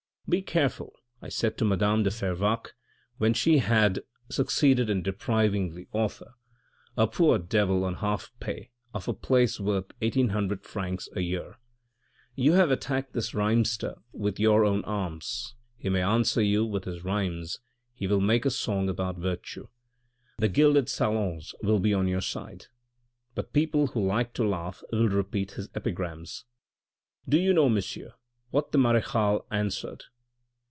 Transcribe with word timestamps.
"'Be 0.31 0.41
careful,' 0.41 0.95
I 1.21 1.27
said 1.27 1.57
to 1.57 1.65
madame 1.65 2.03
de 2.03 2.09
Fervaques 2.09 2.71
when 3.17 3.33
she 3.33 3.57
had 3.57 3.65
4io 3.65 3.65
THE 3.65 3.71
RED 3.73 3.87
AND 3.87 3.95
THE 3.97 4.01
BLACK 4.27 4.31
succeeded 4.35 4.89
in 4.89 5.01
depriving 5.03 5.75
the 5.75 5.89
author, 5.91 6.35
a 6.95 7.05
poor 7.05 7.37
devil 7.37 7.83
on 7.83 7.95
halt 7.95 8.29
pay, 8.39 8.71
of 8.93 9.09
a 9.09 9.13
place 9.13 9.59
worth 9.59 9.91
eighteen 9.99 10.29
hundred 10.29 10.63
francs 10.63 11.09
a 11.17 11.19
year,' 11.19 11.57
you 12.47 12.53
have 12.53 12.71
attacked 12.71 13.11
this 13.11 13.33
rhymster 13.33 13.95
with 14.13 14.39
your 14.39 14.63
own 14.63 14.85
arms, 14.85 15.53
he 15.75 15.89
may 15.89 16.01
answer 16.01 16.41
you 16.41 16.65
with 16.65 16.85
his 16.85 17.03
rhymes; 17.03 17.59
he 17.93 18.07
will 18.07 18.21
make 18.21 18.45
a 18.45 18.51
song 18.51 18.87
about 18.87 19.17
virtue. 19.17 19.67
The 20.37 20.47
gilded 20.47 20.87
salons 20.87 21.53
will 21.61 21.79
be 21.79 21.93
on 21.93 22.07
your 22.07 22.21
side; 22.21 22.67
but 23.35 23.51
people 23.51 23.87
who 23.87 24.05
like 24.07 24.31
to 24.35 24.47
laugh 24.47 24.81
will 24.93 25.09
repeat 25.09 25.51
his 25.53 25.67
epigrams.' 25.75 26.45
Do 27.27 27.37
you 27.37 27.51
know, 27.53 27.67
monsieur, 27.67 28.13
what 28.51 28.71
the 28.71 28.77
merechale 28.77 29.45
answered 29.51 30.05